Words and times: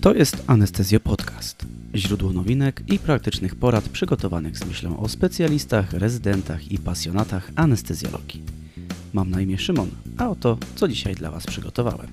To 0.00 0.14
jest 0.14 0.44
Anestezjo 0.46 1.00
Podcast. 1.00 1.66
Źródło 1.94 2.32
nowinek 2.32 2.82
i 2.88 2.98
praktycznych 2.98 3.54
porad 3.54 3.88
przygotowanych 3.88 4.58
z 4.58 4.66
myślą 4.66 5.00
o 5.00 5.08
specjalistach, 5.08 5.92
rezydentach 5.92 6.72
i 6.72 6.78
pasjonatach 6.78 7.50
anestezjologii. 7.56 8.42
Mam 9.12 9.30
na 9.30 9.40
imię 9.40 9.58
Szymon, 9.58 9.90
a 10.18 10.28
oto 10.28 10.58
co 10.74 10.88
dzisiaj 10.88 11.14
dla 11.14 11.30
Was 11.30 11.46
przygotowałem. 11.46 12.06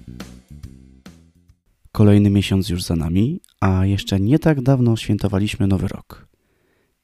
Kolejny 1.91 2.29
miesiąc 2.29 2.69
już 2.69 2.83
za 2.83 2.95
nami, 2.95 3.41
a 3.59 3.85
jeszcze 3.85 4.19
nie 4.19 4.39
tak 4.39 4.61
dawno 4.61 4.97
świętowaliśmy 4.97 5.67
Nowy 5.67 5.87
Rok. 5.87 6.27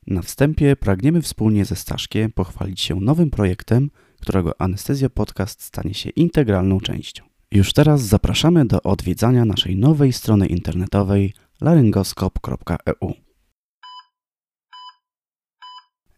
Na 0.08 0.22
wstępie 0.22 0.76
pragniemy 0.76 1.22
wspólnie 1.22 1.66
ze 1.66 1.76
Staszkiem 1.76 2.32
pochwalić 2.32 2.82
się 2.82 2.96
nowym 2.96 3.32
projektem, 3.32 3.90
którego 4.22 4.62
Anestezja 4.62 5.10
Podcast 5.10 5.64
stanie 5.64 5.94
się 5.94 6.10
integralną 6.10 6.80
częścią. 6.80 7.29
Już 7.52 7.74
teraz 7.74 8.02
zapraszamy 8.02 8.66
do 8.66 8.82
odwiedzania 8.82 9.46
naszej 9.46 9.76
nowej 9.76 10.14
strony 10.14 10.48
internetowej 10.48 11.34
laryngoskop.eu. 11.62 13.14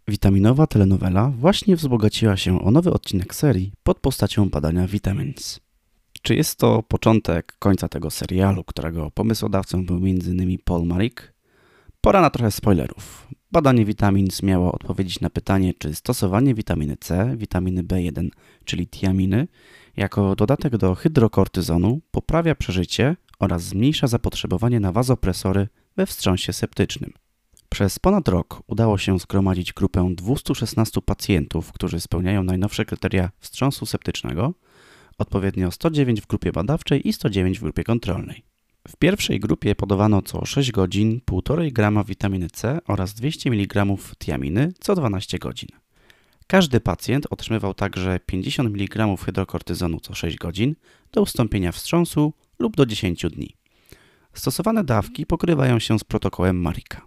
Witaminowa 0.07 0.67
telenowela 0.67 1.29
właśnie 1.29 1.75
wzbogaciła 1.75 2.37
się 2.37 2.61
o 2.61 2.71
nowy 2.71 2.93
odcinek 2.93 3.35
serii 3.35 3.71
pod 3.83 3.99
postacią 3.99 4.49
badania 4.49 4.87
Vitamins. 4.87 5.59
Czy 6.21 6.35
jest 6.35 6.59
to 6.59 6.83
początek 6.83 7.55
końca 7.59 7.87
tego 7.87 8.09
serialu, 8.09 8.63
którego 8.63 9.11
pomysłodawcą 9.11 9.85
był 9.85 9.95
m.in. 9.95 10.57
Paul 10.63 10.87
Marik? 10.87 11.34
Pora 12.01 12.21
na 12.21 12.29
trochę 12.29 12.51
spoilerów. 12.51 13.27
Badanie 13.51 13.85
Vitamins 13.85 14.43
miało 14.43 14.71
odpowiedzieć 14.71 15.20
na 15.20 15.29
pytanie, 15.29 15.73
czy 15.73 15.95
stosowanie 15.95 16.53
witaminy 16.53 16.98
C, 16.98 17.35
witaminy 17.37 17.84
B1, 17.84 18.29
czyli 18.65 18.87
tiaminy, 18.87 19.48
jako 19.97 20.35
dodatek 20.35 20.77
do 20.77 20.95
hydrokortyzonu 20.95 22.01
poprawia 22.11 22.55
przeżycie 22.55 23.15
oraz 23.39 23.63
zmniejsza 23.63 24.07
zapotrzebowanie 24.07 24.79
na 24.79 24.91
wazopresory 24.91 25.67
we 25.97 26.05
wstrząsie 26.05 26.53
septycznym. 26.53 27.13
Przez 27.70 27.99
ponad 27.99 28.27
rok 28.27 28.63
udało 28.67 28.98
się 28.98 29.20
zgromadzić 29.20 29.73
grupę 29.73 30.13
216 30.15 31.01
pacjentów, 31.01 31.71
którzy 31.71 31.99
spełniają 31.99 32.43
najnowsze 32.43 32.85
kryteria 32.85 33.29
wstrząsu 33.39 33.85
septycznego, 33.85 34.53
odpowiednio 35.17 35.71
109 35.71 36.21
w 36.21 36.27
grupie 36.27 36.51
badawczej 36.51 37.07
i 37.07 37.13
109 37.13 37.59
w 37.59 37.61
grupie 37.61 37.83
kontrolnej. 37.83 38.43
W 38.87 38.95
pierwszej 38.95 39.39
grupie 39.39 39.76
podawano 39.76 40.21
co 40.21 40.45
6 40.45 40.71
godzin 40.71 41.21
1,5 41.31 41.71
g 41.71 42.03
witaminy 42.07 42.49
C 42.49 42.79
oraz 42.87 43.13
200 43.13 43.49
mg 43.49 43.85
tiaminy 44.17 44.73
co 44.79 44.95
12 44.95 45.39
godzin. 45.39 45.70
Każdy 46.52 46.80
pacjent 46.80 47.27
otrzymywał 47.30 47.74
także 47.74 48.20
50 48.26 48.70
mg 48.70 49.18
hydrokortyzonu 49.26 49.99
co 49.99 50.16
6 50.16 50.38
godzin 50.38 50.76
do 51.12 51.21
ustąpienia 51.21 51.71
wstrząsu 51.71 52.34
lub 52.60 52.76
do 52.76 52.85
10 52.85 53.26
dni. 53.32 53.55
Stosowane 54.34 54.84
dawki 54.84 55.26
pokrywają 55.26 55.79
się 55.79 55.99
z 55.99 56.04
protokołem 56.04 56.62
Marika. 56.62 57.02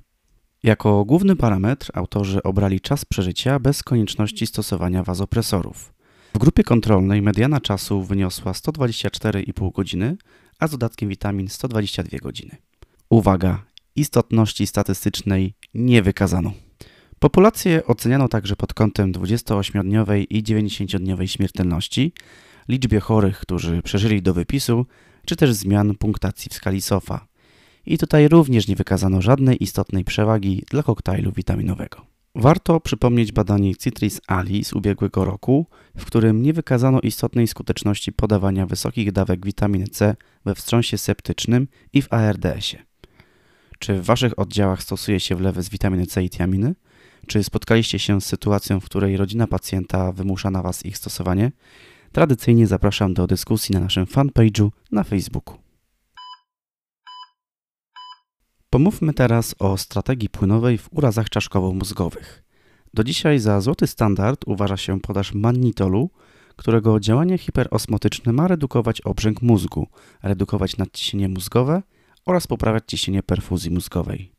Jako 0.63 1.05
główny 1.05 1.37
parametr 1.37 1.91
autorzy 1.95 2.43
obrali 2.43 2.81
czas 2.81 3.05
przeżycia 3.05 3.59
bez 3.59 3.83
konieczności 3.83 4.47
stosowania 4.47 5.03
wazopresorów. 5.03 5.95
W 6.35 6.39
grupie 6.39 6.63
kontrolnej 6.63 7.23
mediana 7.23 7.61
czasu 7.61 8.03
wyniosła 8.03 8.53
124,5 8.53 9.73
godziny, 9.73 10.17
a 10.59 10.67
z 10.67 10.71
dodatkiem 10.71 11.09
witamin 11.09 11.49
122 11.49 12.19
godziny. 12.19 12.57
Uwaga, 13.11 13.65
istotności 13.97 14.67
statystycznej 14.67 15.55
nie 15.75 16.03
wykazano. 16.03 16.53
Populację 17.25 17.87
oceniano 17.87 18.29
także 18.29 18.57
pod 18.57 18.75
kątem 18.75 19.13
28-dniowej 19.13 20.27
i 20.31 20.43
90-dniowej 20.43 21.27
śmiertelności, 21.27 22.13
liczbie 22.69 23.01
chorych, 23.01 23.39
którzy 23.39 23.83
przeżyli 23.83 24.23
do 24.23 24.35
wypisu, 24.35 24.87
czy 25.25 25.37
też 25.37 25.53
zmian 25.53 25.95
punktacji 25.95 26.51
w 26.51 26.55
skali 26.55 26.81
SOFA. 26.81 27.27
I 27.87 27.99
tutaj 27.99 28.29
również 28.29 28.69
nie 28.69 28.77
wykazano 28.77 29.23
żadnej 29.23 29.63
istotnej 29.63 30.05
przewagi 30.05 30.65
dla 30.71 30.83
koktajlu 30.83 31.33
witaminowego. 31.33 32.07
Warto 32.35 32.81
przypomnieć 32.81 33.33
badanie 33.33 33.77
Citris 33.77 34.21
Ali 34.27 34.65
z 34.65 34.73
ubiegłego 34.73 35.25
roku, 35.25 35.67
w 35.97 36.05
którym 36.05 36.43
nie 36.43 36.53
wykazano 36.53 37.01
istotnej 37.01 37.47
skuteczności 37.47 38.13
podawania 38.13 38.67
wysokich 38.67 39.13
dawek 39.13 39.47
witaminy 39.47 39.87
C 39.87 40.17
we 40.45 40.55
wstrząsie 40.55 40.99
septycznym 40.99 41.69
i 41.93 42.03
w 42.03 42.13
ARDS-ie. 42.13 42.83
Czy 43.79 43.95
w 43.95 44.05
Waszych 44.05 44.39
oddziałach 44.39 44.83
stosuje 44.83 45.21
się 45.21 45.37
wlewy 45.37 45.63
z 45.63 45.69
witaminy 45.69 46.07
C 46.07 46.25
i 46.25 46.31
tiaminy? 46.31 46.75
Czy 47.27 47.45
spotkaliście 47.45 47.99
się 47.99 48.21
z 48.21 48.27
sytuacją, 48.27 48.81
w 48.81 48.85
której 48.85 49.17
rodzina 49.17 49.47
pacjenta 49.47 50.13
wymusza 50.13 50.51
na 50.51 50.63
Was 50.63 50.85
ich 50.85 50.99
stosowanie? 50.99 51.53
Tradycyjnie 52.13 52.67
zapraszam 52.67 53.15
do 53.15 53.27
dyskusji 53.27 53.73
na 53.73 53.81
naszym 53.81 54.07
fanpage'u 54.07 54.71
na 54.93 55.05
Facebooku. 55.05 55.59
Pomówmy 58.71 59.15
teraz 59.15 59.55
o 59.59 59.79
strategii 59.79 60.29
płynowej 60.29 60.79
w 60.79 60.89
urazach 60.93 61.29
czaszkowo-mózgowych. 61.29 62.45
Do 62.95 63.05
dzisiaj 63.05 63.39
za 63.39 63.61
złoty 63.61 63.87
standard 63.87 64.41
uważa 64.47 64.77
się 64.77 65.01
podaż 65.01 65.35
mannitolu, 65.35 66.11
którego 66.57 67.01
działanie 67.01 67.39
hiperosmotyczne 67.39 68.33
ma 68.33 68.49
redukować 68.49 69.01
obrzęk 69.01 69.43
mózgu, 69.43 69.87
redukować 70.23 70.77
nadciśnienie 70.77 71.29
mózgowe 71.29 71.83
oraz 72.27 72.47
poprawiać 72.47 72.85
ciśnienie 72.87 73.23
perfuzji 73.23 73.71
mózgowej. 73.71 74.34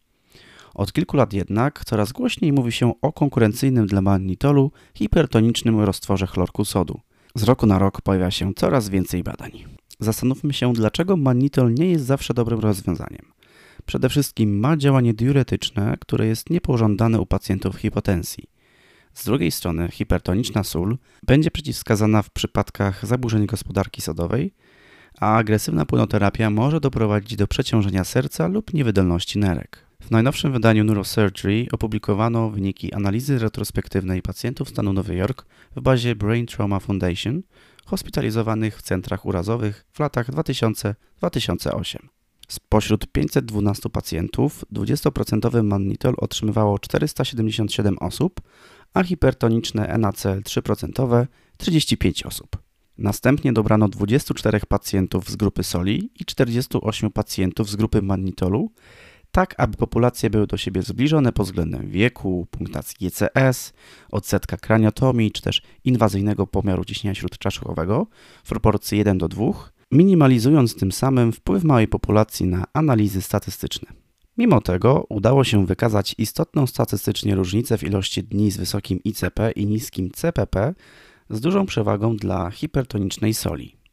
Od 0.75 0.94
kilku 0.94 1.18
lat 1.18 1.34
jednak 1.34 1.86
coraz 1.86 2.12
głośniej 2.12 2.53
mówi 2.53 2.72
się 2.72 3.02
o 3.02 3.13
konkurencyjnym 3.13 3.88
dla 3.88 4.02
mannitolu 4.02 4.72
hipertonicznym 4.94 5.80
roztworze 5.80 6.28
chlorku 6.28 6.66
sodu. 6.66 7.00
Z 7.36 7.44
roku 7.44 7.66
na 7.66 7.80
rok 7.80 8.02
pojawia 8.02 8.31
się 8.31 8.53
coraz 8.53 8.90
więcej 8.90 9.24
badań. 9.24 9.52
Zastanówmy 10.00 10.53
się, 10.53 10.74
dlaczego 10.74 11.18
mannitol 11.18 11.74
nie 11.74 11.90
jest 11.90 12.06
zawsze 12.06 12.34
dobrym 12.34 12.59
rozwiązaniem. 12.59 13.31
Przede 13.85 14.09
wszystkim 14.09 14.59
ma 14.59 14.78
działanie 14.78 15.14
diuretyczne, 15.14 15.97
które 16.00 16.28
jest 16.28 16.50
niepożądane 16.50 17.19
u 17.19 17.25
pacjentów 17.25 17.75
hipotensji. 17.75 18.44
Z 19.14 19.25
drugiej 19.25 19.52
strony 19.52 19.90
hipertoniczna 19.91 20.64
sól 20.64 20.97
będzie 21.24 21.52
przeciwwskazana 21.52 22.22
w 22.22 22.30
przypadkach 22.30 23.06
zaburzeń 23.06 23.46
gospodarki 23.46 24.02
sodowej, 24.02 24.53
a 25.19 25.35
agresywna 25.35 25.85
płynoterapia 25.85 26.50
może 26.50 26.80
doprowadzić 26.80 27.35
do 27.35 27.47
przeciążenia 27.47 28.03
serca 28.03 28.47
lub 28.47 28.74
niewydolności 28.74 29.40
nerek. 29.40 29.84
W 30.06 30.12
najnowszym 30.12 30.52
wydaniu 30.52 30.84
Neurosurgery 30.84 31.68
opublikowano 31.72 32.50
wyniki 32.50 32.94
analizy 32.94 33.40
retrospektywnej 33.40 34.22
pacjentów 34.22 34.70
stanu 34.70 34.94
Nowy 34.94 35.16
Jork 35.16 35.46
w 35.76 35.82
bazie 35.82 36.16
Brain 36.16 36.46
Trauma 36.46 36.80
Foundation 36.80 37.42
hospitalizowanych 37.86 38.78
w 38.78 38.82
centrach 38.82 39.26
urazowych 39.26 39.86
w 39.94 40.00
latach 40.00 40.30
2000-2008. 40.30 41.98
Spośród 42.48 43.08
512 43.08 43.90
pacjentów 43.90 44.66
20% 44.74 45.64
mannitol 45.64 46.16
otrzymywało 46.18 46.80
477 46.80 47.98
osób, 47.98 48.42
a 48.94 49.04
hipertoniczne 49.04 49.98
NaCl 49.98 50.42
3% 50.42 51.28
35 51.58 52.24
osób. 52.24 52.58
Następnie 52.98 53.54
dobrano 53.54 53.88
24 53.88 54.60
pacjentów 54.68 55.30
z 55.30 55.36
grupy 55.36 55.64
soli 55.64 56.10
i 56.20 56.26
48 56.26 57.12
pacjentów 57.12 57.70
z 57.70 57.76
grupy 57.76 58.02
mannitolu, 58.02 58.72
tak 59.35 59.56
aby 59.57 59.78
populacje 59.78 60.29
były 60.29 60.47
do 60.47 60.57
siebie 60.57 60.81
zbliżone 60.81 61.31
pod 61.31 61.46
względem 61.46 61.90
wieku, 61.90 62.47
punktacji 62.51 62.96
GCS, 63.01 63.73
odsetka 64.12 64.57
kraniotomii 64.57 65.31
czy 65.31 65.41
też 65.41 65.62
inwazyjnego 65.84 66.47
pomiaru 66.47 66.85
ciśnienia 66.85 67.16
śródczaszkowego 67.16 68.07
w 68.44 68.50
proporcji 68.50 68.97
1 68.97 69.18
do 69.18 69.28
2 69.28 69.46
minimalizując 69.91 70.75
tym 70.75 70.91
samym 70.91 71.31
wpływ 71.31 71.63
małej 71.63 71.88
populacji 71.88 72.46
na 72.46 72.63
analizy 72.73 73.22
statystyczne. 73.22 73.88
Mimo 74.38 74.62
tego 74.62 75.06
udało 75.09 75.44
się 75.44 75.66
wykazać 75.66 76.16
istotną 76.17 76.67
statystycznie 76.67 77.35
różnicę 77.35 77.78
w 77.78 77.84
ilości 77.84 78.23
dni 78.23 78.52
z 78.52 78.57
wysokim 78.57 79.00
ICP 79.03 79.52
i 79.52 79.66
niskim 79.66 80.12
CPP 80.12 80.73
z 81.29 81.41
dużą 81.41 81.66
przewagą 81.66 82.17
dla 82.17 82.52
hipertonicznej 82.52 83.34
soli. 83.34 83.84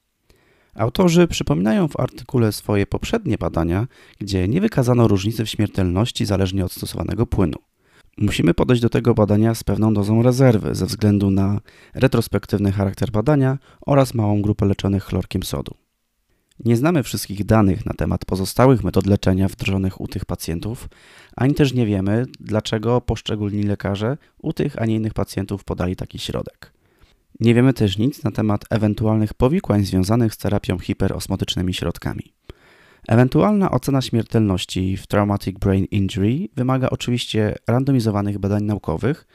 Autorzy 0.77 1.29
przypominają 1.29 1.89
w 1.89 2.01
artykule 2.01 2.53
swoje 2.53 2.87
poprzednie 2.87 3.39
badania, 3.39 3.87
gdzie 4.19 4.49
nie 4.49 4.61
wykazano 4.61 5.09
różnicy 5.09 5.45
w 5.45 5.49
śmiertelności 5.51 6.27
zależnie 6.27 6.65
od 6.65 6.73
stosowanego 6.73 7.27
płynu. 7.27 7.59
Musimy 8.19 8.55
podejść 8.55 8.83
do 8.83 8.89
tego 8.89 9.15
badania 9.15 9.55
z 9.55 9.65
pewną 9.65 9.95
dozą 9.95 10.23
rezerwy 10.23 10.75
ze 10.75 10.87
względu 10.87 11.31
na 11.31 11.61
retrospektywny 11.95 12.73
charakter 12.73 13.11
badania 13.11 13.59
oraz 13.81 14.15
małą 14.15 14.43
grupę 14.43 14.67
leczonych 14.67 15.05
chlorkiem 15.05 15.43
sodu. 15.43 15.75
Nie 16.65 16.77
znamy 16.77 17.03
wszystkich 17.03 17.45
danych 17.45 17.87
na 17.87 17.93
temat 17.93 18.25
pozostałych 18.25 18.85
metod 18.85 19.07
leczenia 19.07 19.49
wdrożonych 19.49 20.01
u 20.01 20.09
tych 20.09 20.25
pacjentów, 20.25 20.89
ani 21.37 21.55
też 21.55 21.75
nie 21.75 21.87
wiemy, 21.87 22.27
dlaczego 22.41 23.01
poszczególni 23.01 23.63
lekarze 23.63 24.17
u 24.39 24.53
tych, 24.53 24.83
a 24.83 24.87
nie 24.87 24.95
innych 24.95 25.15
pacjentów 25.15 25.65
podali 25.65 25.97
taki 25.97 26.19
środek. 26.19 26.73
Nie 27.41 27.55
wiemy 27.55 27.73
też 27.73 27.99
nic 27.99 28.25
na 28.25 28.31
temat 28.31 28.65
ewentualnych 28.71 29.35
powikłań 29.35 29.85
związanych 29.85 30.35
z 30.35 30.39
terapią 30.39 30.79
hiperosmotycznymi 30.79 31.75
środkami. 31.75 32.35
Ewentualna 33.09 33.71
ocena 33.71 34.03
śmiertelności 34.03 34.97
w 34.97 35.07
traumatic 35.07 35.59
brain 35.59 35.85
injury 35.85 36.49
wymaga 36.57 36.91
oczywiście 36.91 37.55
randomizowanych 37.69 38.39
badań 38.39 38.65
naukowych 38.65 39.27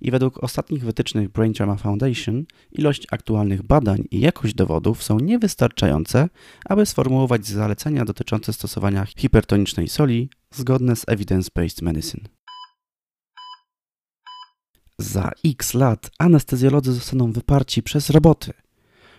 i 0.00 0.10
według 0.10 0.44
ostatnich 0.44 0.84
wytycznych 0.84 1.28
Brain 1.28 1.52
Trauma 1.52 1.76
Foundation 1.76 2.44
ilość 2.72 3.06
aktualnych 3.10 3.62
badań 3.62 4.04
i 4.10 4.20
jakość 4.20 4.54
dowodów 4.54 5.02
są 5.02 5.18
niewystarczające, 5.18 6.28
aby 6.64 6.86
sformułować 6.86 7.46
zalecenia 7.46 8.04
dotyczące 8.04 8.52
stosowania 8.52 9.06
hipertonicznej 9.16 9.88
soli 9.88 10.30
zgodne 10.54 10.96
z 10.96 11.04
evidence-based 11.06 11.82
medicine. 11.82 12.24
Za 15.00 15.30
x 15.44 15.74
lat 15.74 16.10
anestezjolodzy 16.18 16.92
zostaną 16.92 17.32
wyparci 17.32 17.82
przez 17.82 18.10
roboty. 18.10 18.52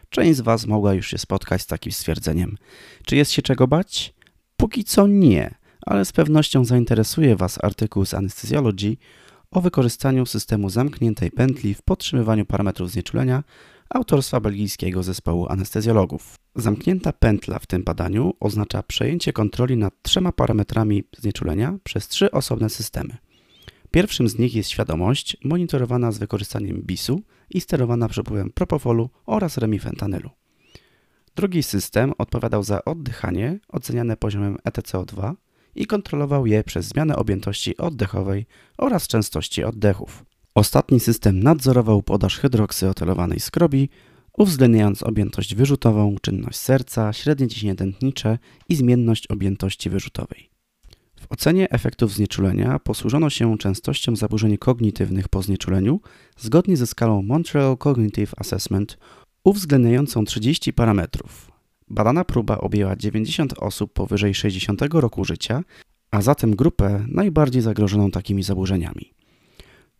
Część 0.09 0.37
z 0.37 0.41
Was 0.41 0.65
mogła 0.65 0.93
już 0.93 1.07
się 1.07 1.17
spotkać 1.17 1.61
z 1.61 1.65
takim 1.65 1.91
stwierdzeniem. 1.91 2.57
Czy 3.05 3.15
jest 3.15 3.31
się 3.31 3.41
czego 3.41 3.67
bać? 3.67 4.13
Póki 4.57 4.83
co 4.83 5.07
nie, 5.07 5.55
ale 5.85 6.05
z 6.05 6.11
pewnością 6.11 6.65
zainteresuje 6.65 7.35
Was 7.35 7.63
artykuł 7.63 8.05
z 8.05 8.13
Anesthesiology 8.13 8.97
o 9.51 9.61
wykorzystaniu 9.61 10.25
systemu 10.25 10.69
zamkniętej 10.69 11.31
pętli 11.31 11.73
w 11.73 11.81
podtrzymywaniu 11.81 12.45
parametrów 12.45 12.91
znieczulenia 12.91 13.43
autorstwa 13.89 14.39
belgijskiego 14.39 15.03
zespołu 15.03 15.47
anestezjologów. 15.49 16.35
Zamknięta 16.55 17.13
pętla 17.13 17.59
w 17.59 17.67
tym 17.67 17.83
badaniu 17.83 18.33
oznacza 18.39 18.83
przejęcie 18.83 19.33
kontroli 19.33 19.77
nad 19.77 19.93
trzema 20.01 20.31
parametrami 20.31 21.03
znieczulenia 21.17 21.77
przez 21.83 22.07
trzy 22.07 22.31
osobne 22.31 22.69
systemy. 22.69 23.17
Pierwszym 23.91 24.29
z 24.29 24.37
nich 24.37 24.55
jest 24.55 24.69
świadomość, 24.69 25.37
monitorowana 25.43 26.11
z 26.11 26.17
wykorzystaniem 26.17 26.81
BIS-u 26.81 27.21
i 27.49 27.61
sterowana 27.61 28.07
przepływem 28.07 28.51
propofolu 28.51 29.09
oraz 29.25 29.57
remifentanylu. 29.57 30.29
Drugi 31.35 31.63
system 31.63 32.13
odpowiadał 32.17 32.63
za 32.63 32.85
oddychanie 32.85 33.59
oceniane 33.69 34.17
poziomem 34.17 34.57
ETCO2 34.69 35.33
i 35.75 35.85
kontrolował 35.85 36.45
je 36.45 36.63
przez 36.63 36.85
zmianę 36.85 37.15
objętości 37.15 37.77
oddechowej 37.77 38.45
oraz 38.77 39.07
częstości 39.07 39.63
oddechów. 39.63 40.25
Ostatni 40.55 40.99
system 40.99 41.43
nadzorował 41.43 42.03
podaż 42.03 42.37
hydroksyotylowanej 42.37 43.39
skrobi, 43.39 43.89
uwzględniając 44.37 45.03
objętość 45.03 45.55
wyrzutową, 45.55 46.15
czynność 46.21 46.59
serca, 46.59 47.13
średnie 47.13 47.47
ciśnienie 47.47 47.75
tętnicze 47.75 48.37
i 48.69 48.75
zmienność 48.75 49.27
objętości 49.27 49.89
wyrzutowej. 49.89 50.50
W 51.31 51.33
ocenie 51.33 51.69
efektów 51.69 52.13
znieczulenia 52.13 52.79
posłużono 52.79 53.29
się 53.29 53.57
częstością 53.57 54.15
zaburzeń 54.15 54.57
kognitywnych 54.57 55.29
po 55.29 55.41
znieczuleniu 55.41 55.99
zgodnie 56.37 56.77
ze 56.77 56.87
skalą 56.87 57.21
Montreal 57.21 57.77
Cognitive 57.77 58.33
Assessment 58.37 58.97
uwzględniającą 59.43 60.25
30 60.25 60.73
parametrów. 60.73 61.51
Badana 61.87 62.25
próba 62.25 62.57
objęła 62.57 62.95
90 62.95 63.53
osób 63.57 63.93
powyżej 63.93 64.33
60 64.33 64.81
roku 64.93 65.25
życia, 65.25 65.63
a 66.11 66.21
zatem 66.21 66.55
grupę 66.55 67.05
najbardziej 67.07 67.61
zagrożoną 67.61 68.11
takimi 68.11 68.43
zaburzeniami. 68.43 69.13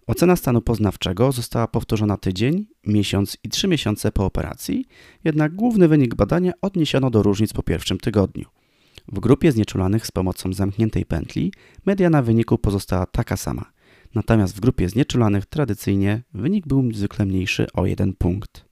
Ocena 0.08 0.36
stanu 0.36 0.62
poznawczego 0.62 1.32
została 1.32 1.68
powtórzona 1.68 2.18
tydzień, 2.18 2.66
miesiąc 2.88 3.38
i 3.44 3.50
trzy 3.50 3.68
miesiące 3.68 4.12
po 4.12 4.26
operacji, 4.26 4.86
jednak 5.24 5.56
główny 5.56 5.88
wynik 5.88 6.16
badania 6.16 6.52
odniesiono 6.62 7.10
do 7.10 7.24
różnic 7.24 7.54
po 7.54 7.64
pierwszym 7.64 7.98
tygodniu. 7.98 8.61
W 9.12 9.20
grupie 9.20 9.52
znieczulanych 9.52 10.08
z 10.08 10.12
pomocą 10.12 10.54
zamkniętej 10.54 11.06
pętli 11.06 11.54
mediana 11.86 12.22
wyniku 12.22 12.58
pozostała 12.58 13.06
taka 13.06 13.38
sama, 13.38 13.72
natomiast 14.16 14.56
w 14.56 14.60
grupie 14.60 14.90
znieczulanych 14.90 15.46
tradycyjnie 15.46 16.24
wynik 16.34 16.68
był 16.68 16.94
zwykle 16.94 17.26
mniejszy 17.26 17.68
o 17.74 17.86
jeden 17.86 18.14
punkt. 18.14 18.66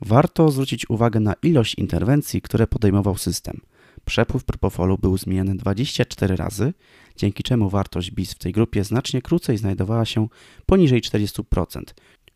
Warto 0.00 0.50
zwrócić 0.50 0.90
uwagę 0.90 1.20
na 1.20 1.34
ilość 1.42 1.74
interwencji, 1.74 2.42
które 2.42 2.66
podejmował 2.66 3.16
system. 3.16 3.60
Przepływ 4.04 4.44
propofolu 4.44 4.98
był 4.98 5.18
zmieniany 5.18 5.56
24 5.56 6.36
razy, 6.36 6.72
dzięki 7.16 7.42
czemu 7.42 7.70
wartość 7.70 8.10
BIS 8.10 8.32
w 8.32 8.38
tej 8.38 8.52
grupie 8.52 8.84
znacznie 8.84 9.22
krócej 9.22 9.58
znajdowała 9.58 10.04
się 10.04 10.28
poniżej 10.66 11.00
40%, 11.00 11.82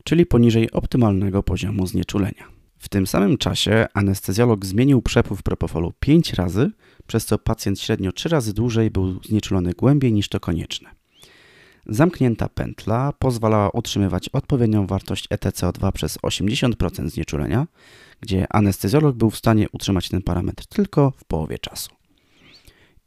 czyli 0.04 0.26
poniżej 0.26 0.70
optymalnego 0.70 1.42
poziomu 1.42 1.86
znieczulenia. 1.86 2.58
W 2.78 2.88
tym 2.88 3.06
samym 3.06 3.38
czasie 3.38 3.86
anestezjolog 3.94 4.66
zmienił 4.66 5.02
przepływ 5.02 5.42
propofolu 5.42 5.92
5 6.00 6.32
razy, 6.32 6.70
przez 7.08 7.26
co 7.26 7.38
pacjent 7.38 7.80
średnio 7.80 8.12
3 8.12 8.28
razy 8.28 8.54
dłużej 8.54 8.90
był 8.90 9.22
znieczulony 9.22 9.72
głębiej 9.72 10.12
niż 10.12 10.28
to 10.28 10.40
konieczne. 10.40 10.90
Zamknięta 11.86 12.48
pętla 12.48 13.12
pozwalała 13.18 13.70
utrzymywać 13.70 14.28
odpowiednią 14.28 14.86
wartość 14.86 15.28
ETCO2 15.28 15.92
przez 15.92 16.18
80% 16.18 17.08
znieczulenia, 17.08 17.66
gdzie 18.20 18.46
anestezjolog 18.52 19.16
był 19.16 19.30
w 19.30 19.36
stanie 19.36 19.66
utrzymać 19.72 20.08
ten 20.08 20.22
parametr 20.22 20.66
tylko 20.66 21.12
w 21.16 21.24
połowie 21.24 21.58
czasu. 21.58 21.90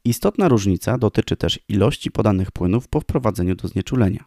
Istotna 0.05 0.47
różnica 0.47 0.97
dotyczy 0.97 1.37
też 1.37 1.59
ilości 1.69 2.11
podanych 2.11 2.51
płynów 2.51 2.87
po 2.87 2.99
wprowadzeniu 2.99 3.55
do 3.55 3.67
znieczulenia. 3.67 4.25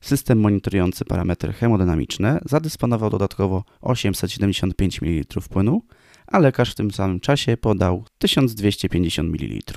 System 0.00 0.40
monitorujący 0.40 1.04
parametry 1.04 1.52
hemodynamiczne 1.52 2.40
zadysponował 2.44 3.10
dodatkowo 3.10 3.64
875 3.80 5.02
ml 5.02 5.40
płynu, 5.50 5.82
a 6.26 6.38
lekarz 6.38 6.72
w 6.72 6.74
tym 6.74 6.90
samym 6.90 7.20
czasie 7.20 7.56
podał 7.56 8.04
1250 8.18 9.30
ml. 9.30 9.72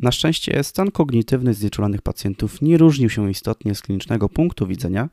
Na 0.00 0.12
szczęście 0.12 0.64
stan 0.64 0.90
kognitywny 0.90 1.54
znieczulanych 1.54 2.02
pacjentów 2.02 2.62
nie 2.62 2.78
różnił 2.78 3.10
się 3.10 3.30
istotnie 3.30 3.74
z 3.74 3.82
klinicznego 3.82 4.28
punktu 4.28 4.66
widzenia, 4.66 5.08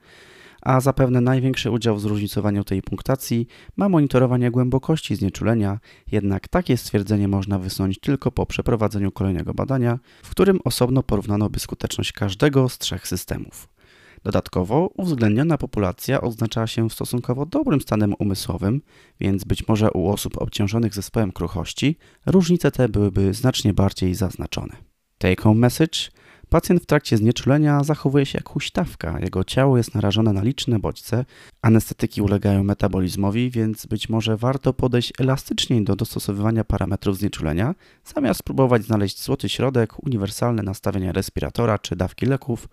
a 0.62 0.80
zapewne 0.80 1.22
największy 1.22 1.72
udział 1.72 1.96
w 1.96 2.02
zróżnicowaniu 2.02 2.64
tej 2.64 2.82
punktacji 2.82 3.48
ma 3.78 3.90
monitorowanie 3.90 4.52
głębokości 4.52 5.16
znieczulenia, 5.16 5.80
jednak 6.12 6.48
takie 6.48 6.78
stwierdzenie 6.78 7.28
można 7.28 7.60
wysunąć 7.60 8.00
tylko 8.00 8.32
po 8.32 8.46
przeprowadzeniu 8.46 9.12
kolejnego 9.12 9.54
badania, 9.54 10.00
w 10.24 10.30
którym 10.30 10.60
osobno 10.64 11.04
porównano 11.04 11.50
by 11.50 11.60
skuteczność 11.60 12.12
każdego 12.12 12.70
z 12.70 12.78
trzech 12.78 13.08
systemów. 13.08 13.79
Dodatkowo 14.24 14.90
uwzględniona 14.98 15.58
populacja 15.58 16.22
oznaczała 16.22 16.68
się 16.68 16.90
stosunkowo 16.90 17.46
dobrym 17.46 17.82
stanem 17.82 18.14
umysłowym, 18.20 18.82
więc 19.20 19.44
być 19.44 19.68
może 19.68 19.92
u 19.92 20.10
osób 20.10 20.38
obciążonych 20.38 20.94
zespołem 20.94 21.32
kruchości 21.32 21.98
różnice 22.26 22.72
te 22.72 22.90
byłyby 22.90 23.34
znacznie 23.34 23.74
bardziej 23.74 24.16
zaznaczone. 24.16 24.76
Take 25.18 25.44
home 25.44 25.60
message– 25.60 26.00
Pacjent 26.50 26.84
w 26.84 26.86
trakcie 26.86 27.18
znieczulenia 27.18 27.84
zachowuje 27.84 28.26
się 28.26 28.38
jak 28.38 28.50
huśtawka, 28.50 29.20
jego 29.20 29.44
ciało 29.44 29.78
jest 29.78 29.96
narażone 29.96 30.34
na 30.34 30.44
liczne 30.44 30.80
bodźce, 30.80 31.26
anestetyki 31.62 32.22
ulegają 32.22 32.64
metabolizmowi, 32.64 33.52
więc 33.52 33.86
być 33.86 34.10
może 34.10 34.38
warto 34.38 34.74
podejść 34.74 35.14
elastyczniej 35.20 35.84
do 35.84 35.96
dostosowywania 35.96 36.64
parametrów 36.64 37.18
znieczulenia, 37.18 37.76
zamiast 38.16 38.44
próbować 38.44 38.84
znaleźć 38.84 39.24
złoty 39.24 39.50
środek, 39.50 40.06
uniwersalne 40.06 40.64
nastawienie 40.64 41.12
respiratora 41.12 41.80
czy 41.80 41.96
dawki 41.96 42.26
leków, 42.26 42.70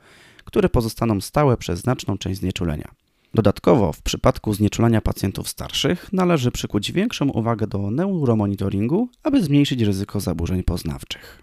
które 0.46 0.68
pozostaną 0.68 1.20
stałe 1.20 1.56
przez 1.56 1.80
znaczną 1.80 2.18
część 2.18 2.40
znieczulenia. 2.40 2.94
Dodatkowo 3.34 3.92
w 3.92 4.02
przypadku 4.02 4.54
znieczulania 4.54 5.00
pacjentów 5.00 5.48
starszych 5.48 6.12
należy 6.12 6.50
przykuć 6.50 6.92
większą 6.92 7.28
uwagę 7.28 7.66
do 7.66 7.90
neuromonitoringu, 7.90 9.08
aby 9.22 9.44
zmniejszyć 9.44 9.80
ryzyko 9.80 10.20
zaburzeń 10.20 10.62
poznawczych. 10.62 11.42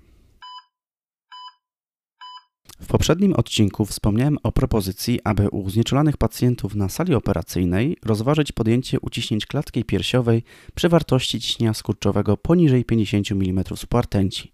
W 2.81 2.87
poprzednim 2.87 3.33
odcinku 3.33 3.85
wspomniałem 3.85 4.37
o 4.43 4.51
propozycji, 4.51 5.19
aby 5.23 5.49
u 5.49 5.69
znieczulanych 5.69 6.17
pacjentów 6.17 6.75
na 6.75 6.89
sali 6.89 7.15
operacyjnej 7.15 7.97
rozważyć 8.05 8.51
podjęcie 8.51 8.99
uciśnięć 8.99 9.45
klatki 9.45 9.85
piersiowej 9.85 10.43
przy 10.75 10.89
wartości 10.89 11.41
ciśnienia 11.41 11.73
skurczowego 11.73 12.37
poniżej 12.37 12.85
50 12.85 13.31
mm 13.31 13.63
subartenci. 13.75 14.51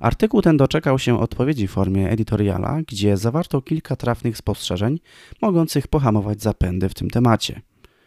Artykuł 0.00 0.42
ten 0.42 0.56
doczekał 0.56 0.98
się 0.98 1.20
odpowiedzi 1.20 1.68
w 1.68 1.70
formie 1.70 2.10
editoriala, 2.10 2.82
gdzie 2.88 3.16
zawarto 3.16 3.62
kilka 3.62 3.96
trafnych 3.96 4.36
spostrzeżeń 4.36 5.00
mogących 5.42 5.88
pohamować 5.88 6.42
zapędy 6.42 6.88
w 6.88 6.94
tym 6.94 7.10
temacie. 7.10 7.60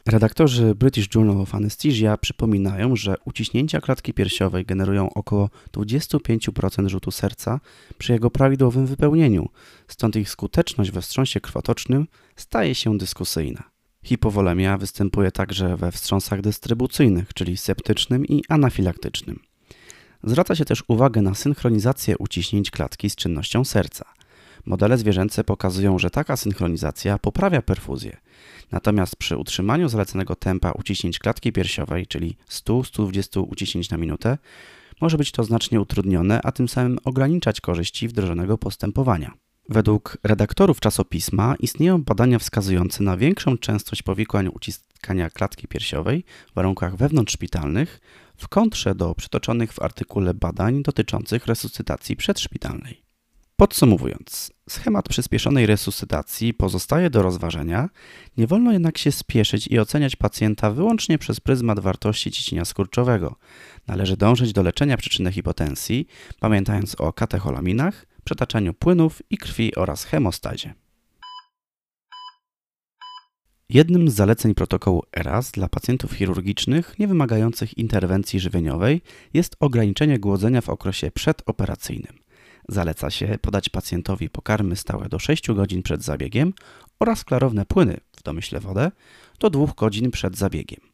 Redaktorzy 0.08 0.76
British 0.76 1.16
Journal 1.16 1.42
of 1.42 1.56
Anesthesia 1.56 2.18
przypominają, 2.18 2.96
że 2.96 3.16
uciśnięcia 3.26 3.82
klatki 3.82 4.14
piersiowej 4.14 4.66
generują 4.66 5.14
około 5.14 5.50
25% 5.74 6.88
rzutu 6.88 7.12
serca 7.12 7.60
przy 7.98 8.14
jego 8.14 8.32
prawidłowym 8.32 8.86
wypełnieniu, 8.86 9.50
stąd 9.88 10.16
ich 10.16 10.30
skuteczność 10.30 10.92
we 10.92 11.02
wstrząsie 11.02 11.42
krwotocznym 11.42 12.08
staje 12.36 12.76
się 12.76 12.98
dyskusyjna. 12.98 13.64
Hipowolemia 14.04 14.78
występuje 14.78 15.32
także 15.32 15.78
we 15.78 15.92
wstrząsach 15.92 16.42
dystrybucyjnych, 16.42 17.34
czyli 17.34 17.58
septycznym 17.58 18.26
i 18.26 18.44
anafilaktycznym. 18.50 19.47
Zwraca 20.28 20.56
się 20.56 20.66
też 20.66 20.84
uwagę 20.88 21.22
na 21.22 21.36
synchronizację 21.36 22.18
uciśnięć 22.18 22.72
klatki 22.72 23.10
z 23.10 23.16
czynnością 23.16 23.66
serca. 23.66 24.06
Modele 24.66 24.98
zwierzęce 24.98 25.44
pokazują, 25.44 26.00
że 26.00 26.10
taka 26.10 26.38
synchronizacja 26.38 27.18
poprawia 27.18 27.62
perfuzję. 27.62 28.18
Natomiast 28.72 29.16
przy 29.16 29.38
utrzymaniu 29.38 29.90
zalecanego 29.90 30.36
tempa 30.36 30.72
uciśnięć 30.72 31.20
klatki 31.20 31.52
piersiowej, 31.52 32.08
czyli 32.08 32.38
100-120 32.50 33.46
uciśnięć 33.52 33.90
na 33.90 33.98
minutę, 33.98 34.38
może 35.02 35.18
być 35.18 35.32
to 35.32 35.44
znacznie 35.44 35.82
utrudnione, 35.82 36.42
a 36.44 36.52
tym 36.52 36.68
samym 36.68 36.98
ograniczać 37.06 37.62
korzyści 37.62 38.08
wdrożonego 38.08 38.58
postępowania. 38.58 39.47
Według 39.70 40.18
redaktorów 40.24 40.80
czasopisma 40.80 41.56
istnieją 41.60 42.04
badania 42.04 42.40
wskazujące 42.40 43.04
na 43.04 43.18
większą 43.18 43.58
częstość 43.58 44.04
powikłań 44.04 44.48
uciskania 44.48 45.30
klatki 45.30 45.68
piersiowej 45.68 46.24
w 46.52 46.54
warunkach 46.54 46.96
wewnątrzszpitalnych 46.96 48.00
w 48.38 48.48
kontrze 48.48 48.96
do 48.96 49.16
przytoczonych 49.16 49.74
w 49.74 49.82
artykule 49.82 50.34
badań 50.34 50.84
dotyczących 50.84 51.46
resuscytacji 51.46 52.16
przedszpitalnej. 52.16 53.08
Podsumowując, 53.56 54.52
schemat 54.70 55.10
przyspieszonej 55.10 55.66
resuscytacji 55.66 56.54
pozostaje 56.54 57.10
do 57.10 57.22
rozważenia, 57.22 57.90
nie 58.38 58.48
wolno 58.48 58.72
jednak 58.72 58.98
się 58.98 59.12
spieszyć 59.12 59.68
i 59.68 59.80
oceniać 59.80 60.16
pacjenta 60.16 60.72
wyłącznie 60.72 61.18
przez 61.18 61.40
pryzmat 61.40 61.80
wartości 61.80 62.32
ciśnienia 62.32 62.66
skurczowego. 62.66 63.36
Należy 63.88 64.18
dążyć 64.18 64.54
do 64.54 64.64
leczenia 64.64 64.98
przyczyny 64.98 65.32
hipotensji, 65.32 66.08
pamiętając 66.40 66.96
o 66.96 67.14
katecholaminach, 67.14 68.06
przetaczaniu 68.28 68.74
płynów 68.74 69.22
i 69.30 69.38
krwi 69.38 69.76
oraz 69.76 70.04
hemostazie. 70.04 70.74
Jednym 73.70 74.10
z 74.10 74.14
zaleceń 74.14 74.54
protokołu 74.54 75.04
ERAS 75.18 75.52
dla 75.52 75.70
pacjentów 75.70 76.12
chirurgicznych 76.12 77.00
nie 77.00 77.08
wymagających 77.08 77.78
interwencji 77.78 78.40
żywieniowej 78.40 79.02
jest 79.34 79.56
ograniczenie 79.60 80.20
głodzenia 80.20 80.62
w 80.62 80.70
okresie 80.70 81.12
przedoperacyjnym. 81.12 82.20
Zaleca 82.70 83.10
się 83.10 83.38
podać 83.42 83.70
pacjentowi 83.70 84.30
pokarmy 84.30 84.76
stałe 84.76 85.10
do 85.10 85.20
6 85.20 85.52
godzin 85.52 85.84
przed 85.84 86.04
zabiegiem 86.04 86.54
oraz 87.00 87.24
klarowne 87.24 87.66
płyny, 87.66 87.98
w 88.18 88.24
domyśle 88.24 88.60
wodę, 88.60 88.92
do 89.40 89.50
2 89.50 89.66
godzin 89.78 90.12
przed 90.12 90.38
zabiegiem. 90.38 90.87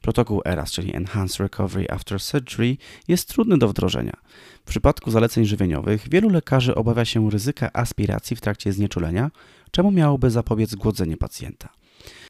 Protokół 0.00 0.42
ERAS, 0.44 0.72
czyli 0.72 0.96
Enhanced 0.96 1.40
Recovery 1.40 1.86
After 1.90 2.20
Surgery, 2.20 2.76
jest 3.08 3.28
trudny 3.28 3.58
do 3.58 3.68
wdrożenia. 3.68 4.16
W 4.64 4.68
przypadku 4.68 5.10
zaleceń 5.10 5.44
żywieniowych 5.44 6.08
wielu 6.08 6.28
lekarzy 6.28 6.74
obawia 6.74 7.04
się 7.04 7.30
ryzyka 7.30 7.72
aspiracji 7.72 8.36
w 8.36 8.40
trakcie 8.40 8.72
znieczulenia, 8.72 9.30
czemu 9.70 9.90
miałoby 9.90 10.30
zapobiec 10.30 10.74
głodzenie 10.74 11.16
pacjenta. 11.16 11.68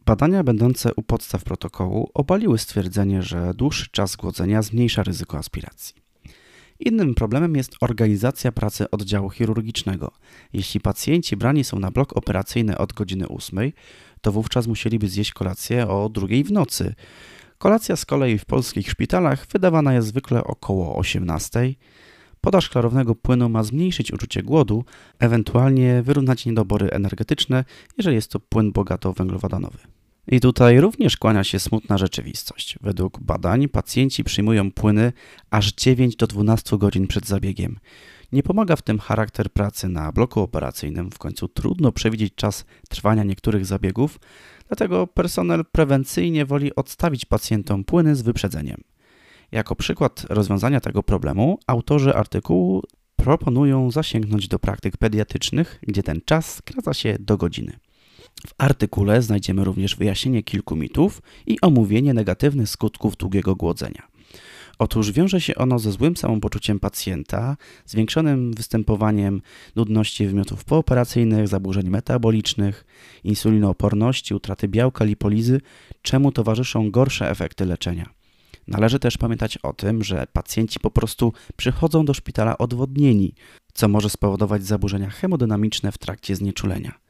Badania 0.07 0.45
będące 0.45 0.95
u 0.95 1.03
podstaw 1.03 1.45
protokołu 1.45 2.11
obaliły 2.15 2.59
stwierdzenie, 2.59 3.23
że 3.23 3.55
dłuższy 3.55 3.89
czas 3.91 4.17
głodzenia 4.17 4.63
zmniejsza 4.63 5.03
ryzyko 5.03 5.39
aspiracji. 5.39 5.95
Innym 6.81 7.15
problemem 7.15 7.57
jest 7.57 7.77
organizacja 7.81 8.53
pracy 8.53 8.91
oddziału 8.91 9.31
chirurgicznego. 9.31 10.13
Jeśli 10.53 10.81
pacjenci 10.81 11.37
brani 11.37 11.65
są 11.65 11.79
na 11.79 11.91
blok 11.91 12.17
operacyjny 12.17 12.79
od 12.79 12.93
godziny 12.93 13.29
8, 13.29 13.73
to 14.21 14.33
wówczas 14.33 14.67
musieliby 14.67 15.09
zjeść 15.09 15.33
kolację 15.33 15.89
o 15.89 16.09
drugiej 16.09 16.45
w 16.45 16.53
nocy. 16.53 16.95
Kolacja 17.61 17.97
z 17.97 18.05
kolei 18.05 18.39
w 18.39 18.45
polskich 18.45 18.91
szpitalach 18.91 19.47
wydawana 19.47 19.95
jest 19.95 20.09
zwykle 20.09 20.45
około 20.45 20.97
18. 20.97 21.75
Podaż 22.41 22.69
klarownego 22.69 23.15
płynu 23.15 23.49
ma 23.49 23.63
zmniejszyć 23.63 24.13
uczucie 24.13 24.43
głodu, 24.43 24.85
ewentualnie 25.19 26.03
wyrównać 26.03 26.47
niedobory 26.47 26.91
energetyczne, 26.91 27.65
jeżeli 27.99 28.17
jest 28.17 28.31
to 28.31 28.41
płyn 28.41 28.73
bogato 28.73 29.13
węglowodanowy. 29.13 29.79
I 30.29 30.41
tutaj 30.41 30.81
również 30.81 31.17
kłania 31.17 31.45
się 31.45 31.59
smutna 31.59 31.99
rzeczywistość. 31.99 32.79
Według 32.81 33.21
badań 33.21 33.69
pacjenci 33.69 34.25
przyjmują 34.25 34.71
płyny 34.71 35.13
aż 35.51 35.73
9 35.73 36.17
do 36.17 36.27
12 36.27 36.79
godzin 36.79 37.07
przed 37.07 37.27
zabiegiem. 37.27 37.79
Nie 38.33 38.43
pomaga 38.43 38.77
w 38.77 38.83
tym 38.83 38.99
charakter 38.99 39.53
pracy 39.53 39.89
na 39.89 40.13
bloku 40.13 40.41
operacyjnym, 40.41 41.11
w 41.11 41.19
końcu 41.19 41.49
trudno 41.49 41.93
przewidzieć 41.93 42.35
czas 42.35 42.65
trwania 42.89 43.25
niektórych 43.25 43.67
zabiegów, 43.67 44.19
dlatego 44.71 45.07
personel 45.07 45.65
prewencyjnie 45.73 46.47
woli 46.47 46.75
odstawić 46.75 47.25
pacjentom 47.25 47.85
płyny 47.85 48.17
z 48.17 48.23
wyprzedzeniem. 48.23 48.81
Jako 49.53 49.77
przykład 49.77 50.27
rozwiązania 50.29 50.81
tego 50.81 51.03
problemu 51.03 51.59
autorzy 51.67 52.15
artykułu 52.15 52.83
proponują 53.17 53.91
zasięgnąć 53.91 54.49
do 54.49 54.59
praktyk 54.59 54.97
pediatrycznych, 54.97 55.79
gdzie 55.83 56.03
ten 56.03 56.21
czas 56.25 56.55
skraca 56.55 56.95
się 56.95 57.17
do 57.21 57.37
godziny. 57.37 57.79
W 58.47 58.55
artykule 58.59 59.23
znajdziemy 59.23 59.65
również 59.65 59.97
wyjaśnienie 59.97 60.43
kilku 60.43 60.77
mitów 60.77 61.23
i 61.47 61.61
omówienie 61.61 62.15
negatywnych 62.15 62.69
skutków 62.69 63.17
długiego 63.17 63.57
głodzenia. 63.57 64.10
Otóż 64.81 65.13
wiąże 65.13 65.41
się 65.41 65.55
ono 65.55 65.79
ze 65.79 65.93
złym 65.93 66.17
samopoczuciem 66.17 66.81
pacjenta, 66.81 67.57
zwiększonym 67.87 68.53
występowaniem 68.53 69.43
nudności 69.77 70.27
wymiotów 70.27 70.65
pooperacyjnych, 70.65 71.49
zaburzeń 71.49 71.91
metabolicznych, 71.91 72.85
insulinooporności, 73.25 74.35
utraty 74.35 74.69
białka, 74.69 75.05
lipolizy, 75.05 75.61
czemu 76.03 76.33
towarzyszą 76.33 76.91
gorsze 76.91 77.31
efekty 77.31 77.65
leczenia. 77.65 78.11
Należy 78.69 78.99
też 78.99 79.17
pamiętać 79.19 79.57
o 79.57 79.73
tym, 79.73 80.05
że 80.05 80.27
pacjenci 80.33 80.81
po 80.81 80.91
prostu 80.91 81.33
przychodzą 81.57 82.05
do 82.05 82.15
szpitala 82.15 82.59
odwodnieni, 82.59 83.35
co 83.75 83.89
może 83.89 84.11
spowodować 84.11 84.65
zaburzenia 84.65 85.11
hemodynamiczne 85.11 85.93
w 85.93 85.99
trakcie 85.99 86.37
znieczulenia. 86.37 87.10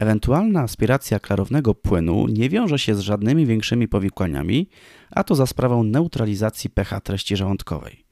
Ewentualna 0.00 0.60
aspiracja 0.60 1.20
klarownego 1.20 1.74
płynu 1.74 2.26
nie 2.28 2.48
wiąże 2.48 2.78
się 2.78 2.94
z 2.94 3.00
żadnymi 3.00 3.46
większymi 3.46 3.88
powikłaniami, 3.88 4.68
a 5.10 5.24
to 5.24 5.34
za 5.34 5.46
sprawą 5.46 5.84
neutralizacji 5.84 6.70
pH 6.70 7.00
treści 7.00 7.36
żołądkowej. 7.36 8.04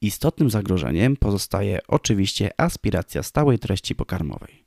Istotnym 0.00 0.50
zagrożeniem 0.50 1.16
pozostaje 1.16 1.78
oczywiście 1.88 2.50
aspiracja 2.60 3.22
stałej 3.22 3.58
treści 3.58 3.94
pokarmowej. 3.94 4.64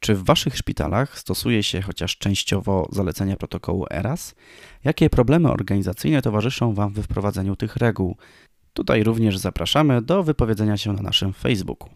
Czy 0.00 0.14
w 0.14 0.24
Waszych 0.24 0.56
szpitalach 0.56 1.18
stosuje 1.18 1.62
się 1.62 1.82
chociaż 1.82 2.18
częściowo 2.18 2.88
zalecenia 2.92 3.36
protokołu 3.36 3.86
ERAS? 3.90 4.34
Jakie 4.84 5.10
problemy 5.10 5.50
organizacyjne 5.50 6.22
towarzyszą 6.22 6.74
Wam 6.74 6.92
we 6.92 7.02
wprowadzeniu 7.02 7.56
tych 7.56 7.76
reguł? 7.76 8.16
Tutaj 8.72 9.02
również 9.02 9.38
zapraszamy 9.38 10.02
do 10.02 10.22
wypowiedzenia 10.22 10.76
się 10.76 10.92
na 10.92 11.02
naszym 11.02 11.32
Facebooku. 11.32 11.88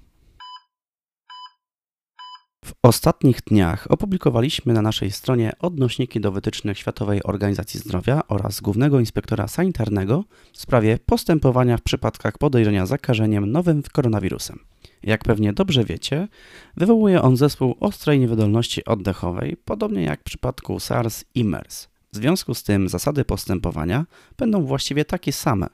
Ostatnich 2.85 3.41
dniach 3.47 3.87
opublikowaliśmy 3.91 4.73
na 4.73 4.83
naszej 4.83 5.11
stronie 5.11 5.53
odnośniki 5.59 6.21
do 6.21 6.33
wytycznych 6.33 6.79
Światowej 6.79 7.23
Organizacji 7.23 7.81
Zdrowia 7.81 8.23
oraz 8.29 8.61
Głównego 8.61 9.01
Inspektora 9.01 9.49
Sanitarnego 9.49 10.25
w 10.53 10.61
sprawie 10.61 10.99
postępowania 11.07 11.77
w 11.77 11.83
przypadkach 11.83 12.39
podejrzenia 12.39 12.87
zakażeniem 12.87 13.53
nowym 13.53 13.83
koronawirusem. 13.93 14.59
Jak 15.03 15.25
pewnie 15.25 15.53
dobrze 15.53 15.85
wiecie, 15.85 16.29
wywołuje 16.77 17.23
on 17.23 17.37
zespół 17.37 17.77
ostrej 17.81 18.21
niewydolności 18.21 18.85
oddechowej, 18.85 19.57
podobnie 19.65 20.03
jak 20.03 20.21
w 20.21 20.25
przypadku 20.25 20.81
SARS 20.81 21.25
i 21.35 21.45
MERS. 21.45 21.89
W 22.13 22.17
związku 22.17 22.55
z 22.55 22.63
tym 22.63 22.89
zasady 22.89 23.25
postępowania 23.25 24.07
będą 24.39 24.65
właściwie 24.65 25.05
takie 25.05 25.33
same. 25.33 25.67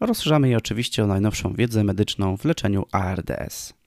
Rozszerzamy 0.00 0.48
je 0.48 0.56
oczywiście 0.56 1.04
o 1.04 1.06
najnowszą 1.06 1.52
wiedzę 1.52 1.84
medyczną 1.84 2.36
w 2.36 2.44
leczeniu 2.44 2.84
ARDS. 2.92 3.79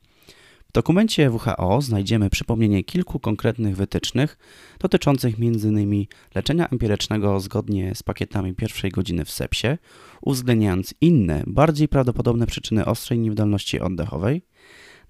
W 0.73 0.81
dokumencie 0.81 1.31
WHO 1.31 1.81
znajdziemy 1.81 2.29
przypomnienie 2.29 2.83
kilku 2.83 3.19
konkretnych 3.19 3.75
wytycznych 3.75 4.37
dotyczących 4.79 5.35
m.in. 5.39 6.05
leczenia 6.35 6.69
empirycznego 6.69 7.39
zgodnie 7.39 7.95
z 7.95 8.03
pakietami 8.03 8.53
pierwszej 8.55 8.91
godziny 8.91 9.25
w 9.25 9.31
sepsie, 9.31 9.67
uwzględniając 10.21 10.93
inne, 11.01 11.43
bardziej 11.47 11.87
prawdopodobne 11.87 12.47
przyczyny 12.47 12.85
ostrej 12.85 13.19
niewydolności 13.19 13.79
oddechowej, 13.79 14.41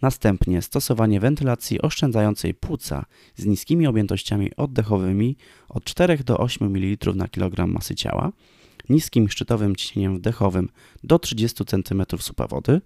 następnie 0.01 0.61
stosowanie 0.61 1.19
wentylacji 1.19 1.81
oszczędzającej 1.81 2.53
płuca 2.53 3.05
z 3.35 3.45
niskimi 3.45 3.87
objętościami 3.87 4.55
oddechowymi 4.55 5.37
od 5.69 5.83
4 5.83 6.17
do 6.17 6.37
8 6.37 6.75
ml 6.75 7.15
na 7.15 7.27
kilogram 7.27 7.71
masy 7.71 7.95
ciała, 7.95 8.31
niskim 8.89 9.29
szczytowym 9.29 9.75
ciśnieniem 9.75 10.17
wdechowym 10.17 10.69
do 11.03 11.19
30 11.19 11.65
cm 11.65 12.03
supa 12.19 12.47
wody, 12.47 12.81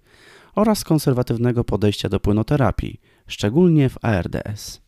oraz 0.54 0.84
konserwatywnego 0.84 1.64
podejścia 1.64 2.08
do 2.08 2.20
płynoterapii, 2.20 3.00
szczególnie 3.26 3.88
w 3.88 4.04
ARDS. 4.04 4.80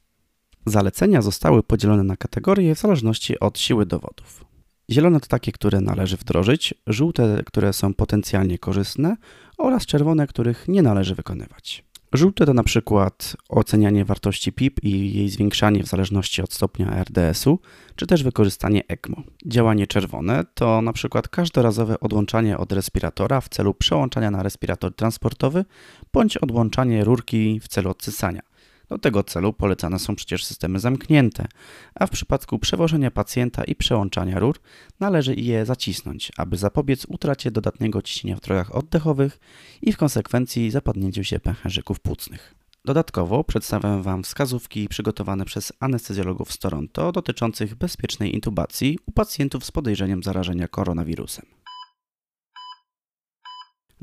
Zalecenia 0.67 1.23
zostały 1.23 1.62
podzielone 1.62 2.02
na 2.02 2.17
kategorie 2.17 2.75
w 2.75 2.79
zależności 2.79 3.40
od 3.40 3.59
siły 3.59 3.87
dowodów. 3.87 4.45
Zielone 4.90 5.21
to 5.21 5.26
takie, 5.26 5.52
które 5.52 5.81
należy 5.81 6.17
wdrożyć, 6.17 6.75
żółte, 6.87 7.43
które 7.47 7.73
są 7.73 7.95
potencjalnie 7.95 8.59
korzystne 8.59 9.17
oraz 9.59 9.87
czerwone, 9.87 10.26
których 10.26 10.69
nie 10.69 10.83
należy 10.83 11.14
wykonywać. 11.14 11.85
Żółte 12.12 12.47
to 12.47 12.55
na 12.55 12.62
przykład 12.62 13.37
ocenianie 13.49 14.05
wartości 14.05 14.52
PIP 14.52 14.85
i 14.85 15.14
jej 15.14 15.29
zwiększanie 15.29 15.83
w 15.83 15.87
zależności 15.87 16.43
od 16.43 16.52
stopnia 16.52 17.05
RDS-u, 17.05 17.59
czy 17.97 18.07
też 18.07 18.23
wykorzystanie 18.23 18.83
ECMO. 18.88 19.23
Działanie 19.47 19.87
czerwone 19.87 20.45
to 20.55 20.83
na 20.83 20.93
przykład 20.93 21.29
każdorazowe 21.29 22.00
odłączanie 22.00 22.59
od 22.59 22.73
respiratora 22.73 23.40
w 23.40 23.49
celu 23.49 23.75
przełączania 23.75 24.31
na 24.31 24.43
respirator 24.43 24.95
transportowy, 24.95 25.64
bądź 26.12 26.37
odłączanie 26.37 27.05
rurki 27.05 27.61
w 27.61 27.69
celu 27.69 27.90
odsysania. 27.90 28.50
Do 28.91 28.99
tego 28.99 29.23
celu 29.23 29.53
polecane 29.53 29.99
są 29.99 30.17
przecież 30.17 30.45
systemy 30.45 30.81
zamknięte, 30.81 31.47
a 31.95 32.07
w 32.07 32.11
przypadku 32.11 32.59
przewożenia 32.59 33.11
pacjenta 33.11 33.65
i 33.65 33.75
przełączania 33.75 34.39
rur 34.39 34.61
należy 35.01 35.35
je 35.35 35.67
zacisnąć, 35.67 36.33
aby 36.37 36.57
zapobiec 36.57 37.07
utracie 37.09 37.51
dodatniego 37.51 38.03
ciśnienia 38.03 38.37
w 38.37 38.41
drogach 38.41 38.75
oddechowych 38.75 39.41
i 39.83 39.93
w 39.93 39.97
konsekwencji 39.97 40.71
zapadnięciu 40.71 41.25
się 41.25 41.41
pęcherzyków 41.41 42.01
płucnych. 42.01 42.55
Dodatkowo 42.85 43.45
przedstawiam 43.45 44.03
Wam 44.03 44.23
wskazówki 44.23 44.89
przygotowane 44.89 45.45
przez 45.45 45.73
anestezjologów 45.81 46.53
z 46.53 46.59
Toronto 46.59 47.13
dotyczących 47.13 47.75
bezpiecznej 47.75 48.35
intubacji 48.35 48.99
u 49.07 49.13
pacjentów 49.13 49.65
z 49.65 49.71
podejrzeniem 49.71 50.23
zarażenia 50.23 50.69
koronawirusem. 50.69 51.60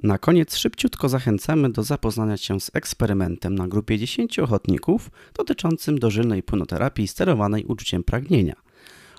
Na 0.03 0.17
koniec 0.17 0.55
szybciutko 0.55 1.09
zachęcamy 1.09 1.69
do 1.69 1.83
zapoznania 1.83 2.37
się 2.37 2.59
z 2.59 2.71
eksperymentem 2.73 3.55
na 3.55 3.67
grupie 3.67 3.97
10 3.97 4.39
ochotników 4.39 5.11
dotyczącym 5.33 5.99
dożylnej 5.99 6.43
płynoterapii 6.43 7.07
sterowanej 7.07 7.65
uczuciem 7.65 8.03
pragnienia. 8.03 8.55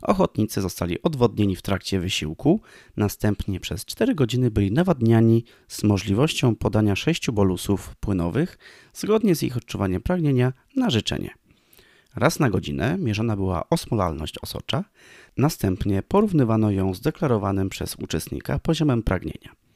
Ochotnicy 0.02 0.60
zostali 0.60 1.02
odwodnieni 1.02 1.56
w 1.56 1.62
trakcie 1.62 2.00
wysiłku, 2.00 2.60
następnie 2.96 3.60
przez 3.60 3.84
4 3.84 4.14
godziny 4.14 4.50
byli 4.50 4.72
nawadniani 4.72 5.44
z 5.68 5.84
możliwością 5.84 6.56
podania 6.56 6.96
6 6.96 7.30
bolusów 7.30 7.96
płynowych 7.96 8.58
zgodnie 8.94 9.34
z 9.34 9.42
ich 9.42 9.56
odczuwaniem 9.56 10.02
pragnienia 10.02 10.52
na 10.76 10.90
życzenie. 10.90 11.30
Raz 12.16 12.40
na 12.40 12.50
godzinę 12.50 12.98
mierzona 12.98 13.36
była 13.36 13.68
osmolalność 13.70 14.38
osocza, 14.38 14.84
następnie 15.36 16.02
porównywano 16.02 16.70
ją 16.70 16.94
z 16.94 17.00
deklarowanym 17.00 17.68
przez 17.68 17.96
uczestnika 17.96 18.58
poziomem 18.58 19.02
pragnienia. 19.02 19.67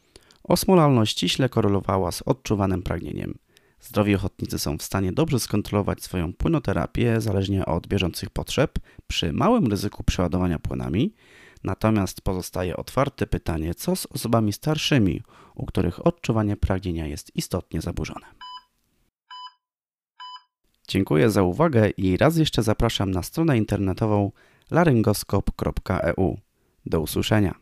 Osmolalność 0.44 1.12
ściśle 1.12 1.48
korelowała 1.48 2.12
z 2.12 2.22
odczuwanym 2.22 2.82
pragnieniem. 2.82 3.38
Zdrowi 3.80 4.14
ochotnicy 4.14 4.58
są 4.58 4.78
w 4.78 4.82
stanie 4.82 5.12
dobrze 5.12 5.40
skontrolować 5.40 6.02
swoją 6.02 6.32
płynoterapię 6.32 7.20
zależnie 7.20 7.66
od 7.66 7.86
bieżących 7.86 8.30
potrzeb 8.30 8.78
przy 9.06 9.32
małym 9.32 9.66
ryzyku 9.66 10.04
przeładowania 10.04 10.58
płynami, 10.58 11.14
natomiast 11.64 12.20
pozostaje 12.20 12.76
otwarte 12.76 13.26
pytanie, 13.26 13.74
co 13.74 13.96
z 13.96 14.06
osobami 14.06 14.52
starszymi, 14.52 15.22
u 15.54 15.66
których 15.66 16.06
odczuwanie 16.06 16.56
pragnienia 16.56 17.06
jest 17.06 17.36
istotnie 17.36 17.80
zaburzone. 17.80 18.26
Dziękuję 20.88 21.30
za 21.30 21.42
uwagę 21.42 21.90
i 21.90 22.16
raz 22.16 22.36
jeszcze 22.36 22.62
zapraszam 22.62 23.10
na 23.10 23.22
stronę 23.22 23.58
internetową 23.58 24.32
laryngoskop.eu. 24.70 26.38
Do 26.86 27.00
usłyszenia. 27.00 27.61